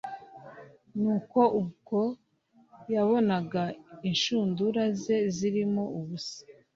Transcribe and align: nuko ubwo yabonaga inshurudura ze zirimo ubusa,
nuko 0.99 1.39
ubwo 1.59 1.99
yabonaga 2.93 3.63
inshurudura 4.09 4.83
ze 5.01 5.17
zirimo 5.35 5.83
ubusa, 5.99 6.39